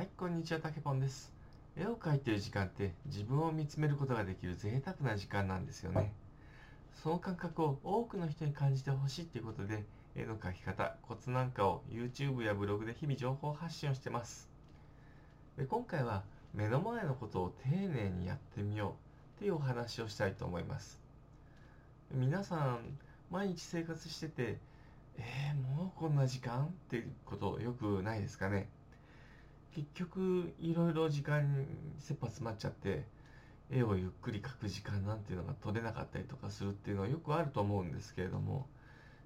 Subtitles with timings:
[0.00, 1.30] はい、こんにちは、たけぽんです。
[1.76, 6.14] 絵を描いている時間って自分を見つめることができる贅沢な時間なんですよね。
[7.02, 9.84] その感覚を多くの人に感じてほしいっていうことで、
[10.16, 14.48] 絵の描き方、コツなんかを YouTube やブログで日々情報発信をしてます。
[15.58, 16.22] で今回は
[16.54, 18.96] 目の前のことを丁寧にやってみよ
[19.36, 20.98] うっていうお話をしたいと思います。
[22.10, 22.78] 皆さん、
[23.30, 24.56] 毎日生活してて、
[25.18, 26.64] えー、もうこんな時間？
[26.64, 28.66] っていうことよくないですかね？
[29.74, 31.66] 結局いろいろ時間
[31.98, 33.04] 切羽詰まっちゃって
[33.70, 38.66] 絵をゆっくり描く時間なんていうのが取れなかったりとかするっていうのはよくあると思うんですけれども、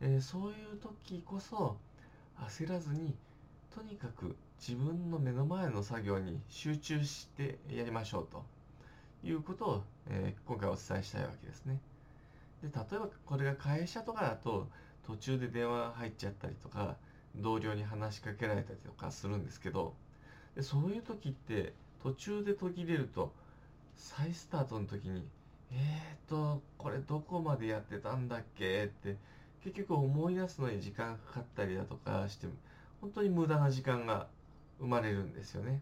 [0.00, 1.76] えーそういう時こそ
[2.38, 3.14] 焦らずに
[3.74, 8.44] とにかく自分の目の前の作業に集中してやりましょうと
[9.22, 11.80] いうことを、えー今回お伝えしたいわけですね。
[12.62, 14.68] で例えばこれが会社とかだと
[15.06, 16.96] 途中で電話入っちゃったりとか
[17.36, 19.94] 同僚に話しかけられたりとかするんですけど
[20.56, 21.72] でそういう時って
[22.02, 23.32] 途中で途切れると
[23.96, 25.24] 再スタートの時に
[25.72, 28.84] えーとこれどこまでやってたんだっけ？
[28.84, 29.16] って
[29.62, 32.46] 結局思い出すのに時間かかったりだとかして
[33.00, 34.26] 本当に無駄な時間が
[34.80, 35.80] 生まれるんですよね。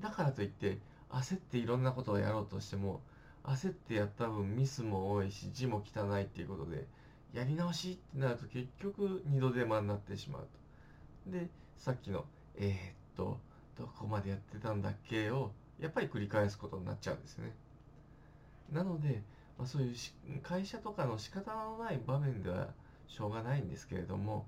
[0.00, 0.78] だからといって
[1.10, 3.00] 焦っていろんなことをやろうとしても
[3.44, 6.84] 焦ってやった分ミスも多いし字も汚いっていうことで
[7.32, 10.48] やり直しってなると結局二度手間になってしまう
[11.26, 11.30] と。
[11.30, 12.24] でさっきの
[12.56, 13.40] えー、っと
[13.78, 17.54] どこまでやってたんだっけをやっぱり繰り返すことになっちゃうんですね。
[18.72, 19.22] なので、
[19.58, 19.94] まあ、そういう
[20.42, 22.68] 会社とかの仕方のない場面では
[23.06, 24.46] しょうがないんですけれども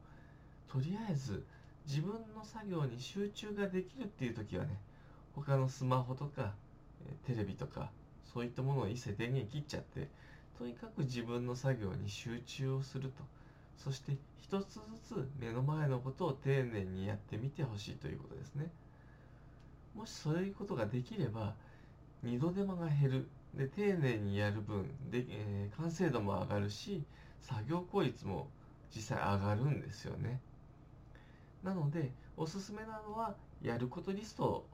[0.66, 1.44] とりあえず
[1.86, 4.77] 自分の作業に集中ができるっていう時はね
[5.34, 6.55] 他のスマホとか
[7.27, 7.91] テレビとか
[8.25, 10.08] そういったものを一切電源切っちゃって
[10.58, 13.38] とにかく自分の作業に集中をすると。
[13.79, 18.71] そして一つずつ目の前のことを丁寧にやってみてほしいということですね。
[19.95, 21.55] もしそういうことができれば
[22.23, 23.29] 二度手間が減る。
[23.55, 27.03] で丁寧にやる分で、えー完成度も上がるし
[27.41, 28.49] 作業効率も
[28.94, 30.41] 実際上がるんですよね。
[31.62, 34.67] なのでおすすめなのはやることリストを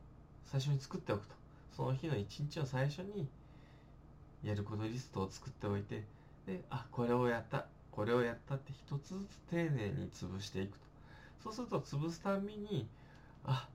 [0.45, 1.35] 最初に作っておくと。
[1.73, 3.29] その日の一日の最初に
[4.43, 6.05] やることリストを作っておいて
[6.47, 7.67] であこれをやった。
[7.95, 10.85] これをやったって一つずつ丁寧に潰していくと。
[11.45, 12.89] そうすると潰すたんびに
[13.45, 13.69] あ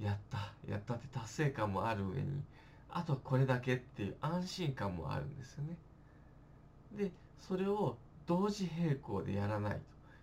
[0.00, 2.42] やったやったって達成感もある上に
[2.90, 5.76] あとはこれだけっていう安心感もあるんですよね。
[6.96, 9.80] でそれを同時並行でやらないと。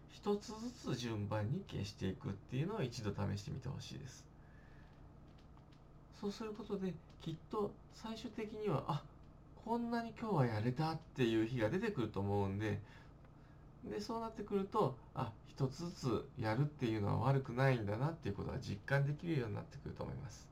[0.10, 4.26] 一つずつ順番に消していくっていうのを一度試してみてほしいです。
[6.20, 9.04] そうすることできっと最終的にはあ
[9.66, 12.80] こんなに今日はやれたっていう日が出てくると思うんで
[13.90, 20.48] でそうなってくるとあ一つずつやるっていうのは悪くないんだなっていうことが実感できるようになってくると思います。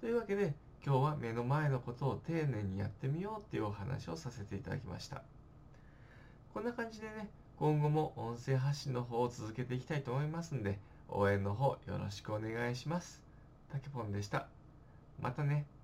[0.00, 0.54] というわけで
[0.84, 5.22] 今日は目の前のことを丁寧にやってみようっていうお話をさせていただきました。
[6.52, 7.28] こんな感じでね
[7.58, 10.78] 今後も音声発信の方を続けていきたいと思いますんで
[11.08, 13.22] 応援の方よろしくお願いします。
[13.72, 14.48] たけぽんでした。
[15.20, 15.75] またね。